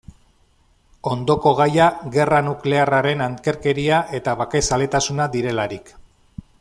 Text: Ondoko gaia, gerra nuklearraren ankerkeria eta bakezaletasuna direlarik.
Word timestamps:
Ondoko 1.09 1.51
gaia, 1.59 1.89
gerra 2.15 2.39
nuklearraren 2.47 3.21
ankerkeria 3.27 4.01
eta 4.21 4.35
bakezaletasuna 4.41 5.29
direlarik. 5.37 5.95